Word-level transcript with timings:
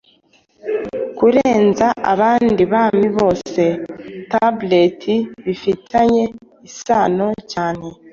Kurenza 1.17 1.87
abandi 2.13 2.63
bami 2.73 3.07
bose 3.17 3.63
Tablet 4.31 5.01
bifitanye 5.45 6.23
isano 6.67 7.27
cyane 7.51 7.85